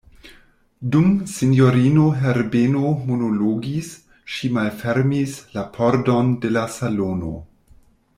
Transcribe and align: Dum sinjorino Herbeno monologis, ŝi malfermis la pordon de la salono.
Dum 0.93 1.09
sinjorino 1.33 2.05
Herbeno 2.21 2.93
monologis, 3.09 3.91
ŝi 4.37 4.49
malfermis 4.57 5.37
la 5.59 5.67
pordon 5.77 6.33
de 6.47 6.53
la 6.59 6.65
salono. 6.79 7.35